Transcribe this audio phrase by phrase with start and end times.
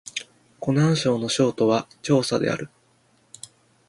[0.59, 2.71] 湖南省の省都は長沙である